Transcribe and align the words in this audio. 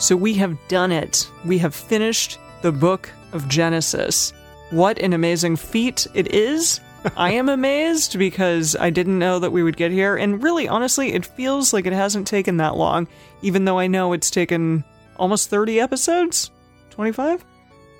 So 0.00 0.16
we 0.16 0.34
have 0.34 0.56
done 0.68 0.92
it. 0.92 1.30
We 1.44 1.58
have 1.58 1.74
finished 1.74 2.38
the 2.62 2.72
book 2.72 3.10
of 3.32 3.46
Genesis. 3.48 4.32
What 4.70 4.98
an 4.98 5.12
amazing 5.12 5.56
feat 5.56 6.06
it 6.14 6.32
is. 6.34 6.80
I 7.16 7.32
am 7.32 7.48
amazed 7.58 8.18
because 8.18 8.74
I 8.76 8.90
didn't 8.90 9.18
know 9.18 9.38
that 9.38 9.52
we 9.52 9.62
would 9.62 9.76
get 9.76 9.90
here. 9.92 10.16
And 10.16 10.42
really, 10.42 10.66
honestly, 10.68 11.12
it 11.12 11.26
feels 11.26 11.72
like 11.72 11.86
it 11.86 11.92
hasn't 11.92 12.26
taken 12.26 12.56
that 12.58 12.76
long, 12.76 13.08
even 13.42 13.64
though 13.66 13.78
I 13.78 13.86
know 13.88 14.12
it's 14.12 14.30
taken 14.30 14.84
almost 15.16 15.50
30 15.50 15.80
episodes? 15.80 16.50
25? 16.90 17.44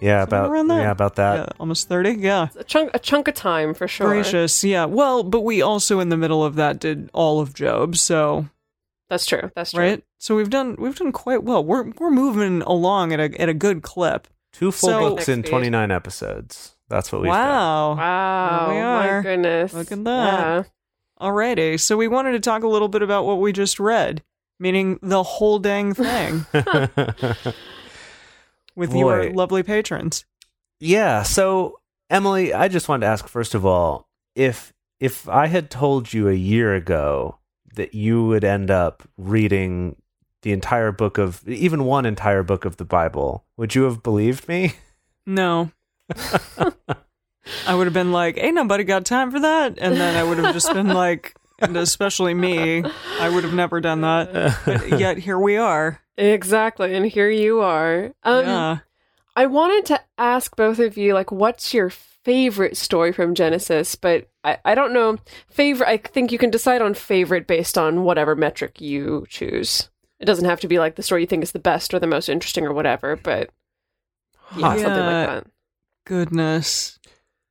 Yeah, 0.01 0.25
Somewhere 0.25 0.41
about 0.45 0.51
around 0.51 0.69
there. 0.69 0.81
yeah, 0.81 0.91
about 0.91 1.17
that. 1.17 1.37
Yeah, 1.37 1.47
almost 1.61 1.89
30? 1.89 2.13
Yeah. 2.13 2.49
A 2.57 2.65
chunk, 2.65 2.91
a 2.95 2.99
chunk 2.99 3.29
of 3.29 3.35
time 3.35 3.75
for 3.75 3.87
sure. 3.87 4.07
Gracious. 4.09 4.65
Yeah. 4.65 4.87
Well, 4.87 5.23
but 5.23 5.43
we 5.43 5.61
also 5.61 6.01
in 6.01 6.09
the 6.09 6.17
middle 6.17 6.43
of 6.43 6.55
that 6.55 6.81
did 6.81 7.11
all 7.13 7.41
of 7.41 7.53
Job, 7.53 7.97
so 7.97 8.47
That's 9.11 9.27
true. 9.27 9.51
That's 9.55 9.73
true. 9.73 9.81
right? 9.83 10.05
So 10.23 10.37
we've 10.37 10.51
done 10.51 10.77
we've 10.79 10.95
done 10.95 11.13
quite 11.13 11.43
well. 11.45 11.65
We're 11.65 11.91
we're 11.99 12.11
moving 12.11 12.61
along 12.63 13.13
at 13.15 13.21
a 13.21 13.41
at 13.41 13.49
a 13.49 13.55
good 13.55 13.83
clip. 13.83 14.29
Two 14.53 14.71
full 14.71 14.91
So- 14.91 15.11
books 15.11 15.29
in 15.29 15.43
29 15.43 15.91
episodes. 15.91 16.77
That's 16.89 17.11
what 17.11 17.23
we've 17.23 17.31
done. 17.31 17.39
Wow. 17.39 17.95
Wow. 17.97 18.71
Here 18.71 18.77
we 18.79 19.17
My 19.17 19.23
goodness. 19.23 19.73
Look 19.73 19.93
at 19.93 20.05
that. 20.05 20.71
Alrighty. 21.21 21.79
So 21.81 21.97
we 21.97 22.09
wanted 22.09 22.33
to 22.33 22.41
talk 22.41 22.63
a 22.65 22.69
little 22.69 22.89
bit 22.89 23.01
about 23.03 23.25
what 23.27 23.41
we 23.41 23.53
just 23.53 23.79
read, 23.81 24.23
meaning 24.59 24.99
the 25.01 25.23
whole 25.23 25.59
dang 25.61 25.95
thing 25.95 26.45
with 28.77 28.95
your 28.95 29.31
lovely 29.33 29.63
patrons. 29.63 30.25
yeah, 30.81 31.23
so 31.23 31.79
Emily, 32.09 32.53
I 32.53 32.69
just 32.69 32.89
wanted 32.89 33.07
to 33.07 33.13
ask 33.13 33.29
first 33.29 33.55
of 33.55 33.65
all, 33.65 34.09
if 34.35 34.73
if 34.99 35.29
I 35.29 35.47
had 35.47 35.71
told 35.71 36.13
you 36.13 36.29
a 36.29 36.35
year 36.35 36.75
ago 36.75 37.39
that 37.77 37.95
you 37.95 38.27
would 38.27 38.45
end 38.45 38.71
up 38.71 39.03
reading 39.17 39.97
the 40.43 40.53
entire 40.53 40.93
book 40.93 41.19
of 41.19 41.47
even 41.49 41.85
one 41.85 42.07
entire 42.07 42.43
book 42.43 42.65
of 42.65 42.77
the 42.77 42.85
Bible, 42.85 43.45
would 43.57 43.75
you 43.75 43.83
have 43.85 44.03
believed 44.03 44.49
me? 44.49 44.75
No. 45.27 45.71
I 47.67 47.75
would 47.75 47.87
have 47.87 47.95
been 47.95 48.11
like, 48.11 48.37
ain't 48.39 48.55
nobody 48.55 48.85
got 48.85 49.05
time 49.05 49.31
for 49.31 49.39
that. 49.41 49.79
And 49.79 49.97
then 49.97 50.17
I 50.17 50.25
would 50.25 50.39
have 50.39 50.55
just 50.55 50.73
been 50.73 50.89
like, 50.89 51.37
and 51.61 51.77
especially 51.77 52.35
me, 52.35 52.83
I 53.21 53.29
would 53.29 53.45
have 53.45 53.55
never 53.55 53.81
done 53.81 54.01
that. 54.01 54.59
But 54.65 54.99
yet 54.99 55.19
here 55.19 55.39
we 55.39 55.57
are. 55.57 56.01
Exactly. 56.17 56.95
And 56.95 57.07
here 57.07 57.31
you 57.31 57.61
are. 57.61 58.13
Um, 58.25 58.47
yeah. 58.47 58.79
I 59.37 59.47
wanted 59.47 59.87
to 59.87 60.01
ask 60.19 60.57
both 60.57 60.79
of 60.81 60.97
you, 60.97 61.15
like, 61.15 61.31
what's 61.31 61.73
your 61.73 61.91
favorite 61.91 62.77
story 62.77 63.13
from 63.13 63.35
Genesis? 63.35 63.95
But 63.95 64.29
I, 64.43 64.59
I 64.65 64.75
don't 64.75 64.93
know. 64.93 65.19
Favorite, 65.49 65.89
I 65.89 65.99
think 65.99 66.33
you 66.33 66.39
can 66.39 66.51
decide 66.51 66.83
on 66.83 66.95
favorite 66.95 67.47
based 67.47 67.79
on 67.79 68.05
whatever 68.05 68.35
metric 68.35 68.81
you 68.81 69.27
choose. 69.29 69.90
It 70.21 70.27
doesn't 70.27 70.45
have 70.45 70.61
to 70.61 70.69
be 70.69 70.79
like 70.79 70.97
the 70.97 71.03
story 71.03 71.23
you 71.23 71.27
think 71.27 71.43
is 71.43 71.53
the 71.53 71.59
best 71.59 71.93
or 71.95 71.99
the 71.99 72.07
most 72.07 72.29
interesting 72.29 72.65
or 72.67 72.73
whatever, 72.75 73.17
but 73.17 73.51
yeah, 74.57 74.69
Huh. 74.71 74.79
something 74.79 75.07
like 75.07 75.27
that. 75.27 75.47
Goodness. 76.07 76.99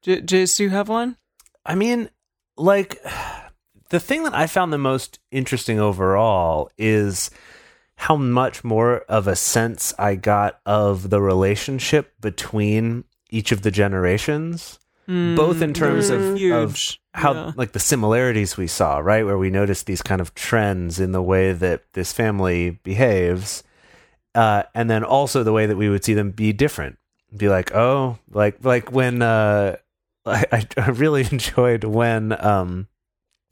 J- 0.02 0.22
Jace, 0.22 0.58
do 0.58 0.64
you 0.64 0.70
have 0.70 0.90
one? 0.90 1.18
I 1.66 1.76
mean, 1.76 2.10
like 2.58 3.02
the 3.90 4.00
thing 4.00 4.24
that 4.24 4.34
I 4.36 4.48
found 4.48 4.72
the 4.72 4.78
most 4.78 5.20
interesting 5.32 5.80
overall 5.80 6.70
is 6.78 7.30
how 7.96 8.16
much 8.16 8.64
more 8.64 9.00
of 9.10 9.28
a 9.28 9.36
sense 9.36 9.94
I 10.00 10.16
got 10.16 10.60
of 10.66 11.10
the 11.10 11.22
relationship 11.22 12.14
between 12.22 13.04
each 13.30 13.52
of 13.52 13.62
the 13.64 13.72
generations, 13.72 14.80
both 15.08 15.62
in 15.62 15.74
terms 15.74 16.10
of, 16.10 16.20
Mm. 16.22 16.32
of 16.34 16.38
huge. 16.76 17.02
How 17.20 17.34
Yeah. 17.34 17.52
like 17.56 17.72
the 17.74 17.80
similarities 17.80 18.58
we 18.58 18.68
saw, 18.68 18.98
right? 19.00 19.26
Where 19.26 19.38
we 19.38 19.50
noticed 19.50 19.86
these 19.86 20.02
kind 20.02 20.22
of 20.22 20.34
trends 20.34 21.00
in 21.00 21.12
the 21.12 21.22
way 21.22 21.52
that 21.54 21.84
this 21.94 22.14
family 22.14 22.72
behaves, 22.84 23.64
uh, 24.36 24.64
and 24.74 24.90
then 24.90 25.04
also 25.04 25.44
the 25.44 25.52
way 25.54 25.66
that 25.66 25.78
we 25.78 25.90
would 25.90 26.04
see 26.04 26.14
them 26.14 26.32
be 26.32 26.54
different. 26.54 26.98
Be 27.36 27.50
like, 27.50 27.74
oh, 27.76 28.18
like 28.32 28.64
like 28.64 28.92
when 28.92 29.22
uh, 29.22 29.76
I, 30.26 30.46
I 30.52 30.68
I 30.78 30.90
really 30.90 31.28
enjoyed 31.32 31.84
when 31.84 32.36
um, 32.44 32.88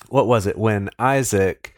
what 0.10 0.28
was 0.28 0.48
it 0.48 0.58
when 0.58 0.90
Isaac 1.00 1.76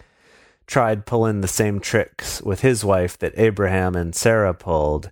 tried 0.68 1.06
pulling 1.08 1.42
the 1.42 1.48
same 1.48 1.80
tricks 1.80 2.42
with 2.44 2.62
his 2.62 2.86
wife 2.86 3.18
that 3.18 3.34
Abraham 3.38 3.96
and 3.96 4.14
Sarah 4.16 4.54
pulled, 4.54 5.10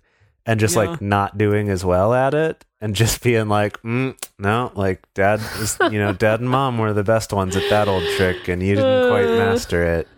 and 0.48 0.58
just 0.58 0.74
Yeah. 0.74 0.82
like 0.82 1.00
not 1.00 1.36
doing 1.38 1.68
as 1.68 1.84
well 1.84 2.12
at 2.14 2.34
it, 2.34 2.64
and 2.80 2.96
just 2.96 3.22
being 3.22 3.48
like, 3.48 3.80
mm, 3.82 4.16
no, 4.38 4.72
like 4.74 5.02
dad 5.14 5.40
is, 5.60 5.76
you 5.92 5.98
know, 5.98 6.12
dad 6.12 6.40
and 6.40 6.48
mom 6.50 6.78
were 6.78 6.92
the 6.92 7.04
best 7.04 7.32
ones 7.32 7.54
at 7.54 7.68
that 7.70 7.86
old 7.86 8.02
trick, 8.16 8.48
and 8.48 8.62
you 8.62 8.74
didn't 8.74 9.10
quite 9.10 9.26
Uh. 9.26 9.36
master 9.38 9.84
it. 9.84 10.08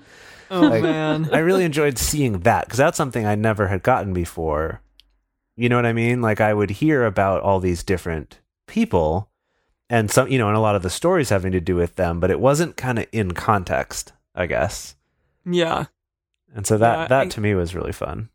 Oh, 0.50 0.60
like- 0.62 0.82
man. 0.82 1.28
I 1.32 1.38
really 1.38 1.64
enjoyed 1.64 1.96
seeing 1.98 2.40
that 2.40 2.64
because 2.66 2.78
that's 2.78 2.96
something 2.96 3.24
I 3.26 3.34
never 3.34 3.68
had 3.68 3.82
gotten 3.82 4.12
before. 4.12 4.80
You 5.56 5.68
know 5.68 5.76
what 5.76 5.86
I 5.86 5.92
mean? 5.92 6.22
Like 6.22 6.40
I 6.40 6.54
would 6.54 6.70
hear 6.70 7.04
about 7.04 7.42
all 7.42 7.60
these 7.60 7.82
different 7.84 8.38
people 8.66 9.28
and 9.88 10.10
some, 10.10 10.28
you 10.28 10.38
know, 10.38 10.48
and 10.48 10.56
a 10.56 10.60
lot 10.60 10.74
of 10.76 10.82
the 10.82 10.90
stories 10.90 11.28
having 11.30 11.52
to 11.52 11.60
do 11.60 11.76
with 11.76 11.96
them, 11.96 12.18
but 12.20 12.30
it 12.30 12.40
wasn't 12.40 12.76
kind 12.76 12.98
of 12.98 13.06
in 13.12 13.32
context, 13.32 14.12
I 14.34 14.46
guess. 14.46 14.94
Yeah. 15.44 15.86
And 16.54 16.66
so 16.66 16.78
that 16.78 16.98
Yeah, 16.98 17.06
that 17.08 17.20
I- 17.22 17.28
to 17.28 17.40
me 17.40 17.54
was 17.54 17.74
really 17.74 17.92
fun. 17.92 18.28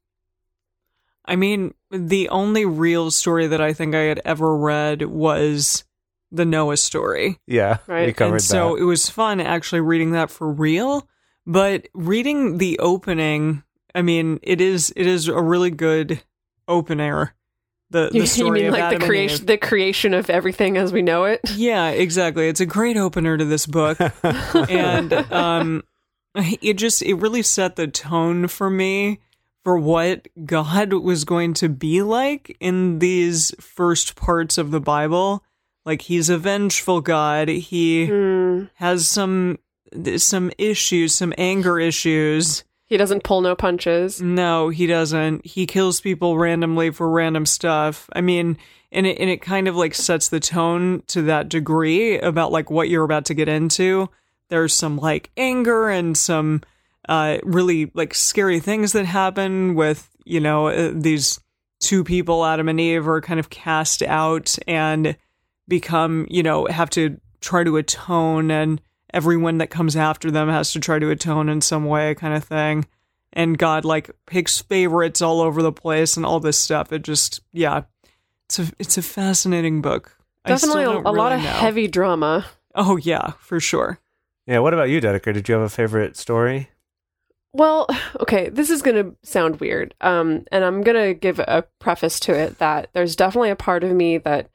I 1.27 1.35
mean, 1.35 1.73
the 1.91 2.29
only 2.29 2.65
real 2.65 3.11
story 3.11 3.47
that 3.47 3.61
I 3.61 3.73
think 3.73 3.95
I 3.95 4.01
had 4.01 4.21
ever 4.25 4.55
read 4.55 5.03
was 5.03 5.83
the 6.31 6.45
Noah 6.45 6.77
story. 6.77 7.39
Yeah, 7.47 7.77
we 7.87 7.93
Right. 7.93 8.15
covered 8.15 8.33
and 8.35 8.41
so 8.43 8.75
that. 8.75 8.81
it 8.81 8.85
was 8.85 9.09
fun 9.09 9.39
actually 9.39 9.81
reading 9.81 10.11
that 10.11 10.29
for 10.29 10.51
real. 10.51 11.07
But 11.47 11.87
reading 11.93 12.57
the 12.57 12.79
opening, 12.79 13.63
I 13.93 14.01
mean, 14.01 14.39
it 14.41 14.59
is 14.61 14.91
it 14.95 15.07
is 15.07 15.27
a 15.27 15.41
really 15.41 15.69
good 15.71 16.21
opener. 16.67 17.33
The 17.91 18.09
You, 18.11 18.23
the 18.25 18.37
you 18.37 18.51
mean 18.51 18.65
of 18.65 18.73
like 18.73 18.81
Adam 18.81 18.99
the 18.99 19.05
creation, 19.05 19.45
the 19.45 19.57
creation 19.57 20.13
of 20.15 20.29
everything 20.29 20.75
as 20.77 20.91
we 20.91 21.03
know 21.03 21.25
it? 21.25 21.41
Yeah, 21.55 21.89
exactly. 21.89 22.47
It's 22.49 22.59
a 22.59 22.65
great 22.65 22.97
opener 22.97 23.37
to 23.37 23.45
this 23.45 23.67
book. 23.67 23.99
and 24.69 25.13
um 25.31 25.83
it 26.35 26.73
just 26.73 27.01
it 27.03 27.13
really 27.13 27.43
set 27.43 27.75
the 27.75 27.87
tone 27.87 28.47
for 28.47 28.69
me 28.69 29.19
for 29.65 29.77
what 29.79 30.27
God 30.45 30.93
was 30.93 31.25
going 31.25 31.55
to 31.55 31.67
be 31.67 32.03
like 32.03 32.55
in 32.59 32.99
these 32.99 33.51
first 33.59 34.15
parts 34.15 34.59
of 34.59 34.69
the 34.69 34.79
Bible. 34.79 35.43
Like 35.85 36.03
he's 36.03 36.29
a 36.29 36.37
vengeful 36.37 37.01
God. 37.01 37.47
He 37.47 38.05
Hmm. 38.05 38.65
has 38.75 39.07
some 39.07 39.57
some 40.17 40.51
issues, 40.59 41.15
some 41.15 41.33
anger 41.37 41.79
issues. 41.79 42.63
He 42.85 42.95
doesn't 42.97 43.23
pull 43.23 43.41
no 43.41 43.55
punches. 43.55 44.21
No, 44.21 44.69
he 44.69 44.85
doesn't. 44.85 45.45
He 45.45 45.65
kills 45.65 45.99
people 45.99 46.37
randomly 46.37 46.91
for 46.91 47.09
random 47.09 47.47
stuff. 47.47 48.07
I 48.13 48.21
mean, 48.21 48.57
and 48.91 49.07
it 49.07 49.17
and 49.19 49.31
it 49.31 49.41
kind 49.41 49.67
of 49.67 49.75
like 49.75 49.95
sets 49.95 50.29
the 50.29 50.39
tone 50.39 51.01
to 51.07 51.23
that 51.23 51.49
degree 51.49 52.19
about 52.19 52.51
like 52.51 52.69
what 52.69 52.87
you're 52.89 53.03
about 53.03 53.25
to 53.25 53.33
get 53.33 53.47
into. 53.47 54.09
There's 54.49 54.75
some 54.75 54.97
like 54.97 55.31
anger 55.37 55.89
and 55.89 56.15
some 56.15 56.61
uh 57.07 57.37
really 57.43 57.91
like 57.93 58.13
scary 58.13 58.59
things 58.59 58.93
that 58.93 59.05
happen 59.05 59.75
with, 59.75 60.09
you 60.25 60.39
know, 60.39 60.67
uh, 60.67 60.91
these 60.93 61.39
two 61.79 62.03
people 62.03 62.45
Adam 62.45 62.69
and 62.69 62.79
Eve 62.79 63.07
are 63.07 63.21
kind 63.21 63.39
of 63.39 63.49
cast 63.49 64.01
out 64.03 64.55
and 64.67 65.17
become, 65.67 66.27
you 66.29 66.43
know, 66.43 66.65
have 66.65 66.89
to 66.91 67.19
try 67.41 67.63
to 67.63 67.77
atone 67.77 68.51
and 68.51 68.81
everyone 69.13 69.59
that 69.59 69.69
comes 69.69 69.95
after 69.95 70.29
them 70.31 70.49
has 70.49 70.73
to 70.73 70.79
try 70.79 70.99
to 70.99 71.09
atone 71.09 71.47
in 71.49 71.61
some 71.61 71.85
way 71.85 72.15
kind 72.15 72.33
of 72.33 72.43
thing 72.43 72.85
and 73.35 73.57
God 73.57 73.85
like 73.85 74.09
picks 74.25 74.61
favorites 74.61 75.21
all 75.21 75.41
over 75.41 75.61
the 75.61 75.71
place 75.71 76.17
and 76.17 76.25
all 76.25 76.39
this 76.39 76.57
stuff. 76.57 76.91
It 76.91 77.03
just 77.03 77.41
yeah, 77.51 77.83
it's 78.47 78.59
a 78.59 78.71
it's 78.79 78.97
a 78.97 79.01
fascinating 79.01 79.81
book. 79.81 80.17
Definitely 80.45 80.83
a, 80.83 81.01
don't 81.01 81.15
lot 81.15 81.33
of 81.33 81.41
know. 81.41 81.49
heavy 81.49 81.87
drama. 81.87 82.45
Oh 82.73 82.97
yeah, 82.97 83.31
for 83.39 83.59
sure. 83.59 83.99
yeah, 84.47 84.59
what 84.59 84.73
about 84.73 84.89
you, 84.89 85.01
Dedeker? 85.01 85.33
Did 85.33 85.49
you 85.49 85.55
have 85.55 85.63
a 85.63 85.69
favorite 85.69 86.17
story? 86.17 86.69
Well, 87.55 87.87
okay, 88.19 88.49
this 88.49 88.69
is 88.69 88.81
going 88.81 88.97
to 89.03 89.15
sound 89.23 89.59
weird. 89.59 89.95
Um, 90.01 90.45
and 90.51 90.63
I'm 90.63 90.81
going 90.81 91.01
to 91.01 91.13
give 91.13 91.39
a 91.39 91.65
preface 91.79 92.19
to 92.21 92.33
it 92.33 92.59
that 92.59 92.89
there's 92.93 93.15
definitely 93.15 93.49
a 93.49 93.55
part 93.55 93.83
of 93.83 93.91
me 93.91 94.17
that 94.19 94.49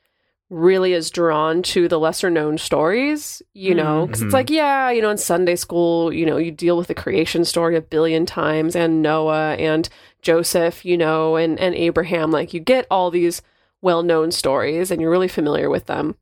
really 0.51 0.93
is 0.93 1.11
drawn 1.11 1.63
to 1.63 1.87
the 1.87 1.99
lesser 1.99 2.29
known 2.29 2.59
stories, 2.59 3.41
you 3.55 3.73
know, 3.73 4.07
because 4.07 4.21
Mhm. 4.21 4.25
it's 4.25 4.35
like, 4.35 4.51
yeah, 4.51 4.91
you 4.91 5.01
know, 5.01 5.11
in 5.11 5.17
Sunday 5.17 5.55
school, 5.55 6.13
you 6.13 6.27
know, 6.27 6.39
you 6.39 6.51
deal 6.51 6.77
with 6.77 6.89
the 6.89 6.95
creation 6.95 7.45
story 7.45 7.77
a 7.77 7.81
billion 7.81 8.27
times 8.27 8.75
and 8.75 9.01
Noah 9.01 9.55
and 9.55 9.89
Joseph, 10.23 10.85
you 10.85 10.97
know, 10.99 11.37
and, 11.37 11.59
and 11.61 11.77
Abraham. 11.77 12.33
Like, 12.33 12.53
you 12.53 12.59
get 12.59 12.87
all 12.91 13.13
these 13.13 13.43
well 13.81 14.03
known 14.03 14.33
stories 14.33 14.91
and 14.91 15.01
you're 15.01 15.11
really 15.11 15.29
familiar 15.29 15.71
with 15.71 15.87
them. 15.87 16.17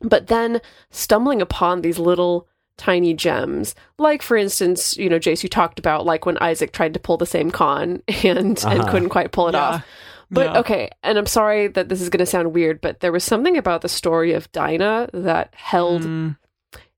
But 0.00 0.26
then 0.26 0.60
stumbling 0.90 1.40
upon 1.40 1.80
these 1.82 2.00
little 2.00 2.48
tiny 2.78 3.12
gems, 3.12 3.74
like 3.98 4.22
for 4.22 4.36
instance, 4.38 4.96
you 4.96 5.10
know, 5.10 5.18
Jace, 5.18 5.42
you 5.42 5.48
talked 5.50 5.78
about 5.78 6.06
like 6.06 6.24
when 6.24 6.38
Isaac 6.38 6.72
tried 6.72 6.94
to 6.94 7.00
pull 7.00 7.18
the 7.18 7.26
same 7.26 7.50
con 7.50 8.02
and 8.24 8.24
and 8.24 8.64
Uh-huh. 8.64 8.84
couldn't 8.90 9.10
quite 9.10 9.32
pull 9.32 9.48
it 9.48 9.54
Yeah. 9.54 9.60
off. 9.76 9.84
But 10.30 10.52
Yeah. 10.52 10.60
okay, 10.60 10.90
and 11.02 11.18
I'm 11.18 11.26
sorry 11.26 11.68
that 11.68 11.88
this 11.88 12.00
is 12.00 12.08
going 12.10 12.18
to 12.20 12.26
sound 12.26 12.52
weird, 12.54 12.80
but 12.80 13.00
there 13.00 13.12
was 13.12 13.24
something 13.24 13.56
about 13.56 13.80
the 13.82 13.88
story 13.88 14.32
of 14.32 14.50
Dinah 14.52 15.10
that 15.12 15.54
held 15.54 16.02
Mm, 16.02 16.36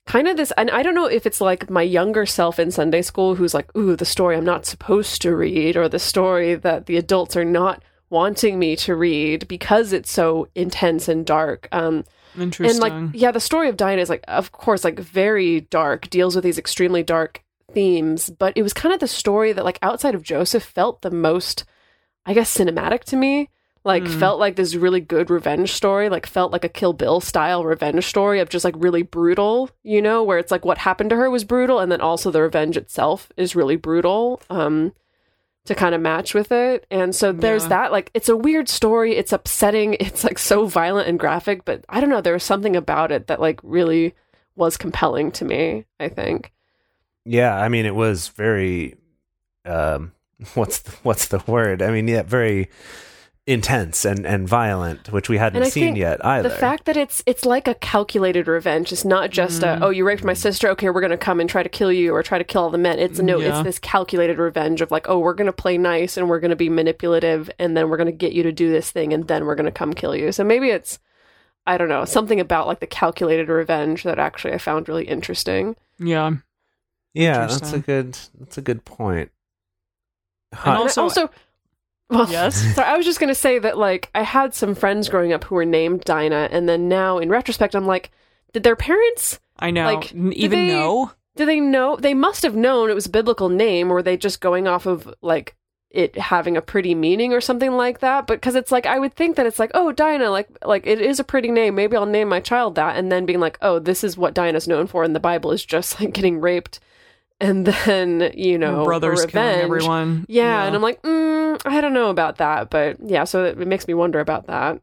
kind 0.06 0.26
of 0.28 0.36
this 0.36 0.52
and 0.56 0.70
I 0.70 0.82
don't 0.82 0.94
know 0.96 1.06
if 1.06 1.26
it's 1.26 1.40
like 1.40 1.70
my 1.70 1.82
younger 1.82 2.26
self 2.26 2.58
in 2.58 2.70
Sunday 2.72 3.02
school 3.02 3.36
who's 3.36 3.54
like, 3.54 3.74
ooh, 3.76 3.94
the 3.96 4.04
story 4.04 4.36
I'm 4.36 4.44
not 4.44 4.66
supposed 4.66 5.22
to 5.22 5.34
read, 5.36 5.76
or 5.76 5.88
the 5.88 5.98
story 6.00 6.56
that 6.56 6.86
the 6.86 6.96
adults 6.96 7.36
are 7.36 7.44
not 7.44 7.82
wanting 8.10 8.58
me 8.58 8.74
to 8.74 8.96
read 8.96 9.46
because 9.46 9.92
it's 9.92 10.10
so 10.10 10.48
intense 10.56 11.06
and 11.08 11.24
dark. 11.24 11.68
Um 11.70 12.04
Interesting. 12.38 12.82
and 12.82 13.04
like 13.12 13.14
yeah, 13.14 13.30
the 13.30 13.40
story 13.40 13.68
of 13.68 13.76
Dinah 13.76 14.02
is 14.02 14.08
like 14.10 14.24
of 14.28 14.52
course 14.52 14.84
like 14.84 14.98
very 14.98 15.62
dark, 15.62 16.08
deals 16.10 16.34
with 16.34 16.44
these 16.44 16.58
extremely 16.58 17.02
dark 17.02 17.42
themes, 17.72 18.30
but 18.30 18.52
it 18.56 18.62
was 18.62 18.72
kind 18.72 18.92
of 18.92 19.00
the 19.00 19.08
story 19.08 19.52
that 19.52 19.64
like 19.64 19.78
outside 19.82 20.14
of 20.14 20.22
Joseph 20.22 20.62
felt 20.64 21.02
the 21.02 21.10
most 21.10 21.64
I 22.26 22.34
guess 22.34 22.56
cinematic 22.56 23.04
to 23.04 23.16
me. 23.16 23.48
Like 23.82 24.06
Hmm. 24.06 24.18
felt 24.18 24.38
like 24.38 24.56
this 24.56 24.74
really 24.74 25.00
good 25.00 25.30
revenge 25.30 25.72
story, 25.72 26.10
like 26.10 26.26
felt 26.26 26.52
like 26.52 26.64
a 26.64 26.68
Kill 26.68 26.92
Bill 26.92 27.18
style 27.18 27.64
revenge 27.64 28.04
story 28.06 28.38
of 28.40 28.50
just 28.50 28.62
like 28.62 28.74
really 28.76 29.02
brutal, 29.02 29.70
you 29.82 30.02
know, 30.02 30.22
where 30.22 30.36
it's 30.38 30.50
like 30.50 30.66
what 30.66 30.76
happened 30.76 31.08
to 31.10 31.16
her 31.16 31.30
was 31.30 31.44
brutal 31.44 31.78
and 31.78 31.90
then 31.90 32.02
also 32.02 32.30
the 32.30 32.42
revenge 32.42 32.76
itself 32.76 33.32
is 33.38 33.56
really 33.56 33.76
brutal. 33.76 34.42
Um 34.50 34.92
to 35.66 35.74
kind 35.74 35.94
of 35.94 36.00
match 36.00 36.34
with 36.34 36.50
it. 36.52 36.86
And 36.90 37.14
so 37.14 37.32
there's 37.32 37.64
Yeah. 37.64 37.68
that 37.70 37.92
like 37.92 38.10
it's 38.14 38.28
a 38.28 38.36
weird 38.36 38.68
story, 38.68 39.16
it's 39.16 39.32
upsetting, 39.32 39.94
it's 40.00 40.24
like 40.24 40.38
so 40.38 40.66
violent 40.66 41.08
and 41.08 41.18
graphic, 41.18 41.64
but 41.64 41.84
I 41.88 42.00
don't 42.00 42.10
know, 42.10 42.20
there 42.20 42.32
was 42.32 42.44
something 42.44 42.76
about 42.76 43.12
it 43.12 43.26
that 43.28 43.40
like 43.40 43.60
really 43.62 44.14
was 44.56 44.76
compelling 44.76 45.30
to 45.32 45.44
me, 45.44 45.84
I 45.98 46.08
think. 46.08 46.52
Yeah, 47.24 47.54
I 47.56 47.68
mean, 47.68 47.86
it 47.86 47.94
was 47.94 48.28
very. 48.28 48.96
Um, 49.66 50.12
what's 50.54 50.78
the, 50.80 50.90
what's 51.02 51.28
the 51.28 51.42
word? 51.46 51.82
I 51.82 51.90
mean, 51.90 52.08
yeah, 52.08 52.22
very 52.22 52.70
intense 53.50 54.04
and 54.04 54.24
and 54.24 54.48
violent, 54.48 55.10
which 55.12 55.28
we 55.28 55.36
hadn't 55.38 55.56
And 55.56 55.64
I 55.64 55.68
seen 55.68 55.84
think 55.86 55.98
yet 55.98 56.24
either. 56.24 56.48
The 56.48 56.54
fact 56.54 56.84
that 56.84 56.96
it's 56.96 57.22
it's 57.26 57.44
like 57.44 57.66
a 57.66 57.74
calculated 57.74 58.46
revenge. 58.46 58.92
It's 58.92 59.04
not 59.04 59.30
just 59.30 59.62
Mm. 59.62 59.80
a 59.80 59.84
oh 59.84 59.90
you 59.90 60.06
raped 60.06 60.22
my 60.24 60.34
sister. 60.34 60.68
Okay, 60.70 60.88
we're 60.90 61.00
gonna 61.00 61.16
come 61.18 61.40
and 61.40 61.50
try 61.50 61.62
to 61.62 61.68
kill 61.68 61.92
you 61.92 62.14
or 62.14 62.22
try 62.22 62.38
to 62.38 62.44
kill 62.44 62.62
all 62.62 62.70
the 62.70 62.78
men. 62.78 62.98
It's 62.98 63.18
no, 63.18 63.38
Yeah. 63.38 63.48
it's 63.58 63.62
this 63.64 63.78
calculated 63.78 64.38
revenge 64.38 64.80
of 64.80 64.90
like 64.90 65.08
oh 65.08 65.18
we're 65.18 65.34
gonna 65.34 65.52
play 65.52 65.76
nice 65.78 66.16
and 66.16 66.28
we're 66.28 66.40
gonna 66.40 66.56
be 66.56 66.68
manipulative 66.68 67.50
and 67.58 67.76
then 67.76 67.88
we're 67.90 67.96
gonna 67.96 68.12
get 68.12 68.32
you 68.32 68.42
to 68.44 68.52
do 68.52 68.70
this 68.70 68.90
thing 68.90 69.12
and 69.12 69.26
then 69.28 69.44
we're 69.46 69.56
gonna 69.56 69.72
come 69.72 69.92
kill 69.92 70.14
you. 70.14 70.30
So 70.32 70.44
maybe 70.44 70.70
it's 70.70 70.98
I 71.66 71.76
don't 71.76 71.88
know 71.88 72.04
something 72.04 72.40
about 72.40 72.66
like 72.66 72.80
the 72.80 72.86
calculated 72.86 73.48
revenge 73.48 74.04
that 74.04 74.18
actually 74.18 74.54
I 74.54 74.58
found 74.58 74.88
really 74.88 75.04
interesting. 75.04 75.76
yeah. 75.98 76.32
yeah, 77.14 77.46
that's 77.46 77.72
a 77.72 77.78
good 77.80 78.16
that's 78.38 78.56
a 78.58 78.62
good 78.62 78.84
point. 78.84 79.30
And 80.52 80.60
Huh. 80.60 80.70
And 80.70 80.78
I 80.78 80.82
Also- 80.82 81.02
also 81.02 81.30
well, 82.10 82.30
Yes. 82.30 82.56
Sorry, 82.74 82.88
I 82.88 82.96
was 82.96 83.06
just 83.06 83.20
gonna 83.20 83.34
say 83.34 83.58
that 83.58 83.78
like 83.78 84.10
I 84.14 84.22
had 84.22 84.54
some 84.54 84.74
friends 84.74 85.08
growing 85.08 85.32
up 85.32 85.44
who 85.44 85.54
were 85.54 85.64
named 85.64 86.02
Dinah, 86.02 86.48
and 86.50 86.68
then 86.68 86.88
now 86.88 87.18
in 87.18 87.28
retrospect, 87.30 87.74
I'm 87.74 87.86
like, 87.86 88.10
did 88.52 88.62
their 88.62 88.76
parents 88.76 89.38
I 89.58 89.70
know. 89.70 89.84
Like, 89.84 90.12
even 90.12 90.50
they- 90.58 90.68
know? 90.68 91.12
Do 91.36 91.46
they 91.46 91.60
know? 91.60 91.96
They 91.96 92.12
must 92.12 92.42
have 92.42 92.56
known 92.56 92.90
it 92.90 92.94
was 92.94 93.06
a 93.06 93.10
biblical 93.10 93.48
name, 93.48 93.90
or 93.90 93.94
were 93.94 94.02
they 94.02 94.16
just 94.16 94.40
going 94.40 94.66
off 94.66 94.84
of 94.84 95.12
like 95.22 95.54
it 95.90 96.16
having 96.18 96.56
a 96.56 96.60
pretty 96.62 96.94
meaning 96.94 97.32
or 97.32 97.40
something 97.40 97.72
like 97.72 98.00
that? 98.00 98.26
But 98.26 98.40
because 98.40 98.56
it's 98.56 98.72
like 98.72 98.84
I 98.84 98.98
would 98.98 99.14
think 99.14 99.36
that 99.36 99.46
it's 99.46 99.58
like, 99.58 99.70
oh, 99.72 99.92
Dinah, 99.92 100.30
like 100.30 100.48
like 100.64 100.86
it 100.86 101.00
is 101.00 101.20
a 101.20 101.24
pretty 101.24 101.50
name. 101.50 101.76
Maybe 101.76 101.96
I'll 101.96 102.04
name 102.04 102.28
my 102.28 102.40
child 102.40 102.74
that, 102.74 102.96
and 102.96 103.10
then 103.10 103.26
being 103.26 103.40
like, 103.40 103.58
oh, 103.62 103.78
this 103.78 104.02
is 104.04 104.18
what 104.18 104.34
Dinah's 104.34 104.68
known 104.68 104.86
for 104.88 105.04
in 105.04 105.12
the 105.12 105.20
Bible 105.20 105.52
is 105.52 105.64
just 105.64 106.00
like 106.00 106.12
getting 106.12 106.40
raped, 106.40 106.80
and 107.40 107.66
then 107.86 108.32
you 108.36 108.58
know, 108.58 108.78
Her 108.80 108.84
brothers 108.84 109.26
killing 109.26 109.46
revenge. 109.46 109.64
everyone. 109.64 110.26
Yeah, 110.28 110.64
and 110.64 110.74
I'm 110.76 110.82
like, 110.82 111.00
mm, 111.02 111.60
I 111.64 111.80
don't 111.80 111.94
know 111.94 112.10
about 112.10 112.36
that, 112.38 112.70
but 112.70 112.96
yeah, 113.04 113.24
so 113.24 113.44
it, 113.44 113.60
it 113.60 113.66
makes 113.68 113.86
me 113.88 113.94
wonder 113.94 114.20
about 114.20 114.46
that. 114.46 114.80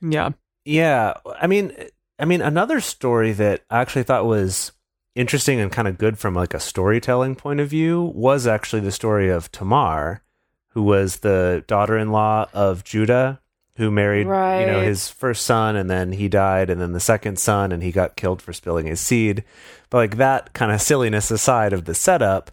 yeah. 0.00 0.30
Yeah, 0.64 1.14
I 1.40 1.46
mean, 1.46 1.72
I 2.18 2.24
mean, 2.24 2.40
another 2.42 2.80
story 2.80 3.30
that 3.32 3.62
I 3.70 3.80
actually 3.80 4.02
thought 4.02 4.26
was 4.26 4.72
interesting 5.14 5.60
and 5.60 5.70
kind 5.70 5.86
of 5.86 5.96
good 5.96 6.18
from 6.18 6.34
like 6.34 6.54
a 6.54 6.58
storytelling 6.60 7.36
point 7.36 7.60
of 7.60 7.68
view 7.68 8.10
was 8.16 8.48
actually 8.48 8.80
the 8.80 8.90
story 8.90 9.28
of 9.30 9.52
Tamar, 9.52 10.22
who 10.70 10.82
was 10.82 11.18
the 11.18 11.62
daughter-in-law 11.68 12.48
of 12.52 12.82
Judah, 12.82 13.40
who 13.76 13.90
married, 13.90 14.26
you 14.26 14.66
know, 14.66 14.80
his 14.80 15.08
first 15.08 15.44
son, 15.44 15.76
and 15.76 15.88
then 15.90 16.12
he 16.12 16.28
died, 16.28 16.70
and 16.70 16.80
then 16.80 16.92
the 16.92 17.00
second 17.00 17.38
son, 17.38 17.72
and 17.72 17.82
he 17.82 17.92
got 17.92 18.16
killed 18.16 18.40
for 18.40 18.52
spilling 18.52 18.86
his 18.86 19.00
seed. 19.00 19.44
But 19.90 19.98
like 19.98 20.16
that 20.16 20.52
kind 20.52 20.72
of 20.72 20.80
silliness 20.80 21.30
aside 21.30 21.72
of 21.72 21.84
the 21.84 21.94
setup, 21.94 22.50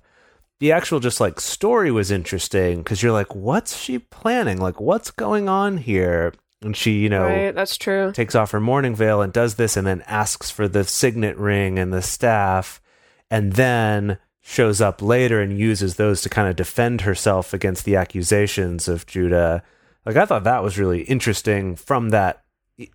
the 0.59 0.71
actual 0.71 0.99
just 0.99 1.19
like 1.19 1.39
story 1.39 1.91
was 1.91 2.11
interesting 2.11 2.79
because 2.79 3.01
you're 3.01 3.11
like, 3.11 3.35
what's 3.35 3.77
she 3.77 3.99
planning? 3.99 4.59
Like, 4.59 4.79
what's 4.79 5.11
going 5.11 5.49
on 5.49 5.77
here? 5.77 6.33
And 6.61 6.75
she, 6.75 6.99
you 6.99 7.09
know, 7.09 7.23
right, 7.23 7.53
that's 7.53 7.77
true. 7.77 8.11
takes 8.13 8.35
off 8.35 8.51
her 8.51 8.61
mourning 8.61 8.95
veil 8.95 9.21
and 9.21 9.33
does 9.33 9.55
this 9.55 9.75
and 9.75 9.85
then 9.85 10.01
asks 10.07 10.49
for 10.49 10.67
the 10.67 10.85
signet 10.85 11.37
ring 11.37 11.77
and 11.77 11.91
the 11.91 12.01
staff 12.01 12.81
and 13.29 13.53
then 13.53 14.17
shows 14.39 14.79
up 14.79 15.01
later 15.01 15.41
and 15.41 15.57
uses 15.57 15.95
those 15.95 16.21
to 16.21 16.29
kind 16.29 16.47
of 16.47 16.55
defend 16.55 17.01
herself 17.01 17.53
against 17.53 17.83
the 17.85 17.95
accusations 17.95 18.87
of 18.87 19.05
Judah. 19.05 19.63
Like 20.05 20.15
I 20.15 20.25
thought 20.25 20.43
that 20.43 20.63
was 20.63 20.77
really 20.77 21.01
interesting 21.03 21.75
from 21.75 22.09
that 22.09 22.43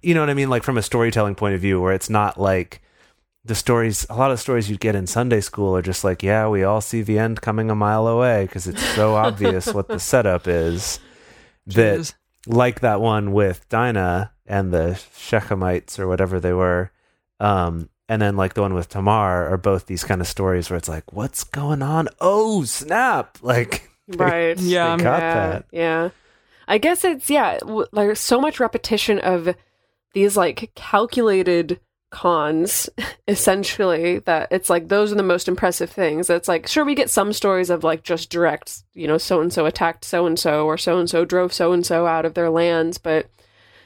you 0.03 0.13
know 0.13 0.21
what 0.21 0.31
I 0.31 0.35
mean 0.35 0.51
like 0.51 0.65
from 0.65 0.77
a 0.77 0.83
storytelling 0.83 1.37
point 1.37 1.55
of 1.55 1.61
view 1.61 1.81
where 1.81 1.93
it's 1.93 2.11
not 2.11 2.39
like 2.39 2.83
the 3.45 3.55
stories 3.55 4.05
a 4.11 4.17
lot 4.17 4.33
of 4.33 4.41
stories 4.41 4.69
you'd 4.69 4.81
get 4.81 4.97
in 4.97 5.07
Sunday 5.07 5.41
school 5.41 5.77
are 5.77 5.83
just 5.83 6.03
like 6.05 6.23
yeah 6.23 6.49
we 6.49 6.65
all 6.65 6.81
see 6.81 7.01
the 7.03 7.19
end 7.19 7.41
coming 7.41 7.71
a 7.71 7.75
mile 7.75 8.09
away 8.09 8.45
because 8.45 8.67
it's 8.67 8.83
so 8.95 9.15
obvious 9.27 9.73
what 9.73 9.89
the 9.89 10.01
setup 10.01 10.49
is 10.49 10.99
that 11.67 12.01
Jeez. 12.01 12.15
like 12.47 12.81
that 12.81 13.01
one 13.01 13.33
with 13.33 13.69
Dinah 13.69 14.33
and 14.47 14.73
the 14.73 15.01
Shechemites 15.17 15.99
or 15.99 16.09
whatever 16.09 16.41
they 16.41 16.55
were, 16.55 16.91
um, 17.39 17.91
and 18.09 18.21
then 18.23 18.37
like 18.37 18.55
the 18.55 18.63
one 18.63 18.73
with 18.73 18.89
Tamar 18.89 19.47
are 19.47 19.59
both 19.59 19.87
these 19.87 20.03
kind 20.05 20.23
of 20.23 20.27
stories 20.27 20.71
where 20.71 20.79
it's 20.79 20.89
like, 20.89 21.13
what's 21.13 21.45
going 21.45 21.83
on? 21.83 22.09
Oh, 22.21 22.65
snap! 22.65 23.39
Like, 23.43 23.91
Right. 24.09 24.59
Yeah. 24.59 24.97
they 24.97 25.05
got 25.05 25.21
yeah, 25.21 25.35
that. 25.51 25.65
Yeah. 25.71 26.09
I 26.69 26.79
guess 26.79 27.03
it's 27.05 27.29
yeah, 27.31 27.59
w- 27.59 27.87
like 27.93 28.17
so 28.17 28.41
much 28.41 28.61
repetition 28.61 29.19
of 29.19 29.55
these 30.15 30.37
like 30.37 30.71
calculated 30.75 31.81
cons 32.11 32.89
essentially 33.29 34.19
that 34.21 34.49
it's 34.51 34.71
like 34.71 34.89
those 34.89 35.13
are 35.13 35.17
the 35.17 35.23
most 35.23 35.49
impressive 35.49 35.91
things. 35.91 36.29
It's 36.31 36.49
like 36.49 36.67
sure 36.67 36.85
we 36.85 36.95
get 36.95 37.11
some 37.11 37.33
stories 37.33 37.71
of 37.71 37.85
like 37.85 38.03
just 38.03 38.31
direct, 38.31 38.83
you 38.95 39.07
know, 39.07 39.19
so 39.19 39.41
and 39.41 39.53
so 39.53 39.67
attacked 39.67 40.05
so 40.05 40.27
and 40.27 40.39
so 40.39 40.67
or 40.67 40.79
so 40.79 40.99
and 40.99 41.09
so 41.09 41.25
drove 41.25 41.53
so 41.53 41.73
and 41.73 41.85
so 41.85 42.07
out 42.07 42.25
of 42.25 42.35
their 42.35 42.51
lands, 42.51 42.99
but 42.99 43.29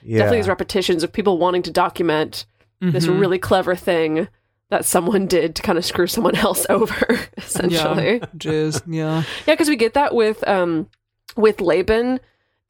Yeah, 0.03 0.19
definitely 0.19 0.39
these 0.39 0.49
repetitions 0.49 1.03
of 1.03 1.13
people 1.13 1.39
wanting 1.39 1.63
to 1.63 1.71
document 1.71 2.47
this 2.81 3.07
Mhm. 3.07 3.21
really 3.21 3.39
clever 3.39 3.77
thing 3.77 4.27
that 4.71 4.85
someone 4.85 5.27
did 5.29 5.55
to 5.55 5.63
kind 5.63 5.79
of 5.79 5.85
screw 5.85 6.09
someone 6.09 6.35
else 6.47 6.67
over 6.69 7.21
essentially. 7.37 8.15
Yeah. 8.19 8.27
Jeez. 8.37 8.83
Yeah. 8.93 9.23
Yeah, 9.47 9.55
because 9.55 9.69
we 9.69 9.77
get 9.77 9.95
that 9.95 10.15
with 10.15 10.47
um 10.49 10.89
with 11.37 11.61
Laban 11.61 12.19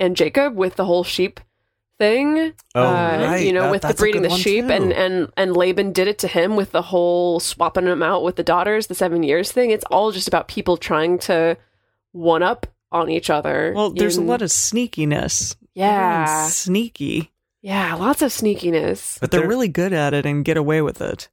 and 0.03 0.17
Jacob 0.17 0.55
with 0.57 0.77
the 0.77 0.85
whole 0.85 1.05
sheep 1.05 1.41
thing. 1.99 2.53
Oh, 2.75 2.83
uh, 2.87 3.19
right. 3.23 3.47
You 3.47 3.53
know, 3.53 3.63
That- 3.63 3.71
with 3.71 3.83
the 3.83 3.95
breeding 3.95 4.23
the 4.23 4.31
sheep, 4.31 4.67
too. 4.67 4.73
and 4.73 4.93
and 4.93 5.31
and 5.37 5.57
Laban 5.57 5.93
did 5.93 6.09
it 6.09 6.19
to 6.21 6.29
him 6.29 6.57
with 6.57 6.73
the 6.73 6.83
whole 6.83 7.39
swapping 7.41 7.85
them 7.85 8.03
out 8.03 8.23
with 8.25 8.37
the 8.37 8.43
daughters, 8.43 8.89
the 8.89 8.95
seven 8.95 9.23
years 9.23 9.53
thing. 9.53 9.71
It's 9.71 9.85
all 9.91 10.11
just 10.13 10.29
about 10.29 10.49
people 10.49 10.77
trying 10.77 11.19
to 11.21 11.57
one 12.13 12.43
up 12.43 12.67
on 12.91 13.09
each 13.09 13.31
other. 13.31 13.73
Well, 13.75 13.91
there's 13.91 14.17
a 14.19 14.23
lot 14.23 14.43
of 14.43 14.49
sneakiness. 14.51 15.57
yeah, 15.75 16.25
Everyone's 16.29 16.57
sneaky, 16.57 17.31
yeah, 17.63 17.95
lots 17.95 18.21
of 18.21 18.31
sneakiness. 18.31 19.19
but 19.21 19.31
they're 19.31 19.49
really 19.49 19.69
good 19.69 19.93
at 19.95 20.13
it 20.13 20.27
and 20.27 20.45
get 20.45 20.57
away 20.59 20.83
with 20.83 21.01
it. 21.01 21.29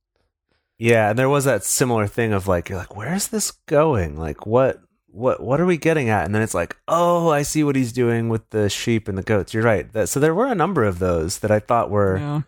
yeah, 0.77 1.09
and 1.09 1.19
there 1.19 1.27
was 1.27 1.43
that 1.45 1.65
similar 1.65 2.07
thing 2.07 2.31
of 2.31 2.47
like, 2.47 2.69
you're 2.69 2.77
like, 2.77 2.95
where's 2.95 3.27
this 3.27 3.51
going? 3.65 4.17
Like, 4.17 4.45
what, 4.45 4.79
what, 5.11 5.41
what 5.41 5.59
are 5.59 5.65
we 5.65 5.77
getting 5.77 6.09
at? 6.09 6.25
And 6.25 6.33
then 6.35 6.41
it's 6.41 6.53
like, 6.53 6.75
oh, 6.87 7.29
I 7.29 7.41
see 7.41 7.63
what 7.63 7.75
he's 7.75 7.91
doing 7.93 8.29
with 8.29 8.49
the 8.51 8.69
sheep 8.69 9.07
and 9.07 9.17
the 9.17 9.23
goats. 9.23 9.53
You're 9.53 9.63
right. 9.63 9.91
That, 9.93 10.09
so 10.09 10.19
there 10.19 10.35
were 10.35 10.47
a 10.47 10.55
number 10.55 10.83
of 10.83 10.99
those 10.99 11.39
that 11.39 11.51
I 11.51 11.59
thought 11.59 11.89
were 11.89 12.17
Yeah. 12.17 12.41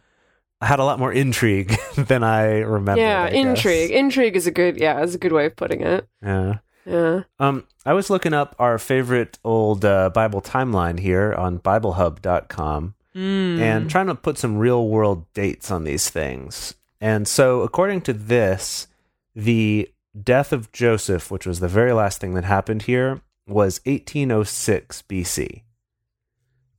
had 0.61 0.79
a 0.79 0.83
lot 0.83 0.99
more 0.99 1.11
intrigue 1.11 1.75
than 1.97 2.23
I 2.23 2.59
remember. 2.59 3.01
yeah, 3.01 3.27
intrigue. 3.27 3.91
Intrigue 3.91 4.35
is 4.35 4.45
a 4.47 4.51
good 4.51 4.77
yeah, 4.77 5.01
is 5.01 5.15
a 5.15 5.17
good 5.17 5.31
way 5.31 5.45
of 5.47 5.55
putting 5.55 5.81
it. 5.81 6.07
Yeah. 6.23 6.59
Yeah. 6.85 7.23
Um, 7.39 7.65
I 7.85 7.93
was 7.93 8.09
looking 8.09 8.33
up 8.33 8.55
our 8.57 8.77
favorite 8.79 9.37
old 9.43 9.85
uh, 9.85 10.09
Bible 10.09 10.41
timeline 10.41 10.99
here 10.99 11.33
on 11.33 11.59
BibleHub.com 11.59 12.95
Mm. 13.13 13.59
and 13.59 13.89
trying 13.89 14.07
to 14.07 14.15
put 14.15 14.37
some 14.37 14.57
real 14.57 14.87
world 14.87 15.25
dates 15.33 15.69
on 15.69 15.83
these 15.83 16.09
things. 16.09 16.75
And 17.01 17.27
so, 17.27 17.59
according 17.59 18.01
to 18.03 18.13
this, 18.13 18.87
the 19.35 19.89
death 20.19 20.51
of 20.51 20.71
Joseph, 20.71 21.31
which 21.31 21.45
was 21.45 21.59
the 21.59 21.67
very 21.67 21.93
last 21.93 22.19
thing 22.19 22.33
that 22.33 22.43
happened 22.43 22.83
here, 22.83 23.21
was 23.47 23.81
1806 23.85 25.03
BC. 25.03 25.39
Okay. 25.39 25.63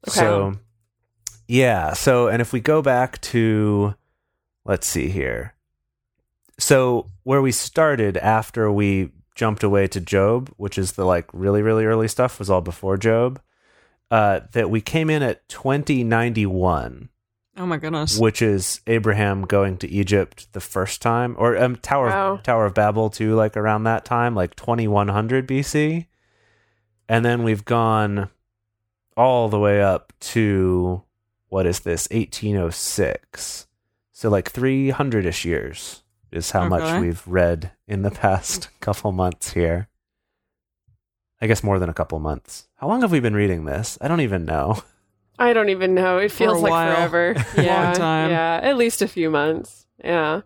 So, 0.06 0.54
yeah. 1.48 1.92
So, 1.92 2.28
and 2.28 2.42
if 2.42 2.52
we 2.52 2.60
go 2.60 2.82
back 2.82 3.20
to, 3.22 3.94
let's 4.64 4.86
see 4.86 5.08
here. 5.08 5.54
So, 6.58 7.06
where 7.22 7.42
we 7.42 7.52
started 7.52 8.16
after 8.16 8.70
we 8.70 9.10
jumped 9.34 9.62
away 9.62 9.86
to 9.88 10.00
Job, 10.00 10.52
which 10.56 10.78
is 10.78 10.92
the 10.92 11.04
like 11.04 11.28
really, 11.32 11.62
really 11.62 11.84
early 11.84 12.08
stuff, 12.08 12.38
was 12.38 12.50
all 12.50 12.60
before 12.60 12.96
Job. 12.96 13.40
Uh, 14.10 14.40
that 14.52 14.68
we 14.68 14.82
came 14.82 15.08
in 15.08 15.22
at 15.22 15.48
2091 15.48 17.08
Oh 17.56 17.66
my 17.66 17.76
goodness. 17.76 18.18
which 18.18 18.40
is 18.40 18.80
Abraham 18.86 19.42
going 19.42 19.76
to 19.78 19.88
Egypt 19.88 20.52
the 20.52 20.60
first 20.60 21.02
time, 21.02 21.34
or 21.38 21.56
um, 21.56 21.76
Tower 21.76 22.06
Wow. 22.08 22.36
Tower 22.38 22.64
of 22.66 22.74
Babel 22.74 23.10
too, 23.10 23.34
like 23.34 23.56
around 23.56 23.84
that 23.84 24.04
time, 24.04 24.34
like 24.34 24.54
2100 24.56 25.46
BC, 25.46 26.06
and 27.08 27.24
then 27.24 27.42
we've 27.42 27.64
gone 27.64 28.30
all 29.16 29.48
the 29.50 29.58
way 29.58 29.82
up 29.82 30.12
to 30.20 31.02
what 31.48 31.66
is 31.66 31.80
this 31.80 32.08
1806, 32.10 33.66
so 34.12 34.30
like 34.30 34.50
300 34.50 35.26
ish 35.26 35.44
years 35.44 36.02
is 36.30 36.50
how 36.52 36.66
much 36.66 37.00
we've 37.00 37.26
read 37.28 37.72
in 37.86 38.00
the 38.00 38.10
past 38.22 38.70
couple 38.80 39.12
months 39.12 39.52
here. 39.52 39.88
I 41.42 41.46
guess 41.48 41.62
more 41.62 41.78
than 41.78 41.90
a 41.90 41.94
couple 41.94 42.18
months. 42.20 42.68
How 42.76 42.86
long 42.88 43.02
have 43.02 43.10
we 43.12 43.20
been 43.20 43.34
reading 43.34 43.64
this? 43.66 43.98
I 44.00 44.08
don't 44.08 44.20
even 44.20 44.44
know. 44.46 44.82
I 45.38 45.52
don't 45.52 45.70
even 45.70 45.94
know. 45.94 46.18
It 46.18 46.30
feels 46.32 46.60
like 46.62 46.70
while. 46.70 46.94
forever. 46.94 47.34
Long 47.56 47.64
Yeah, 47.66 47.92
time. 47.94 48.30
Yeah, 48.30 48.60
at 48.62 48.76
least 48.76 49.02
a 49.02 49.08
few 49.08 49.30
months. 49.30 49.86
Yeah. 50.04 50.42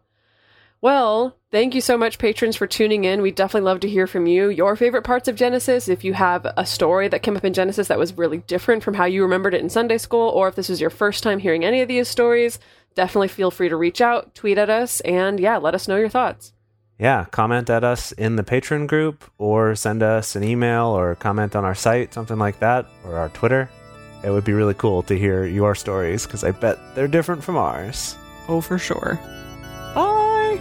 Well, 0.80 1.36
thank 1.50 1.74
you 1.74 1.80
so 1.80 1.96
much, 1.96 2.18
patrons, 2.18 2.54
for 2.54 2.66
tuning 2.66 3.04
in. 3.04 3.22
We'd 3.22 3.34
definitely 3.34 3.66
love 3.66 3.80
to 3.80 3.88
hear 3.88 4.06
from 4.06 4.26
you. 4.26 4.48
Your 4.50 4.76
favorite 4.76 5.02
parts 5.04 5.26
of 5.26 5.34
Genesis. 5.34 5.88
If 5.88 6.04
you 6.04 6.12
have 6.14 6.46
a 6.56 6.64
story 6.66 7.08
that 7.08 7.22
came 7.22 7.36
up 7.36 7.44
in 7.44 7.54
Genesis 7.54 7.88
that 7.88 7.98
was 7.98 8.16
really 8.16 8.38
different 8.38 8.84
from 8.84 8.94
how 8.94 9.06
you 9.06 9.22
remembered 9.22 9.54
it 9.54 9.62
in 9.62 9.70
Sunday 9.70 9.98
school, 9.98 10.28
or 10.28 10.48
if 10.48 10.54
this 10.54 10.68
was 10.68 10.80
your 10.80 10.90
first 10.90 11.22
time 11.22 11.38
hearing 11.38 11.64
any 11.64 11.80
of 11.80 11.88
these 11.88 12.08
stories, 12.08 12.58
definitely 12.94 13.28
feel 13.28 13.50
free 13.50 13.68
to 13.68 13.76
reach 13.76 14.00
out, 14.00 14.34
tweet 14.34 14.58
at 14.58 14.70
us, 14.70 15.00
and 15.00 15.40
yeah, 15.40 15.56
let 15.56 15.74
us 15.74 15.88
know 15.88 15.96
your 15.96 16.08
thoughts. 16.10 16.52
yeah, 16.98 17.24
comment 17.32 17.68
at 17.68 17.82
us 17.84 18.12
in 18.12 18.36
the 18.36 18.44
patron 18.44 18.86
group 18.86 19.24
or 19.38 19.74
send 19.74 20.02
us 20.02 20.36
an 20.36 20.44
email 20.44 20.86
or 20.86 21.14
comment 21.16 21.56
on 21.56 21.64
our 21.64 21.74
site, 21.74 22.14
something 22.14 22.38
like 22.38 22.60
that, 22.60 22.86
or 23.04 23.16
our 23.16 23.28
Twitter. 23.30 23.68
It 24.22 24.30
would 24.30 24.44
be 24.44 24.52
really 24.52 24.74
cool 24.74 25.02
to 25.04 25.18
hear 25.18 25.44
your 25.44 25.74
stories 25.74 26.26
because 26.26 26.42
I 26.44 26.50
bet 26.50 26.78
they're 26.94 27.08
different 27.08 27.44
from 27.44 27.56
ours. 27.56 28.16
Oh, 28.48 28.60
for 28.60 28.78
sure. 28.78 29.20
Bye! 29.94 30.58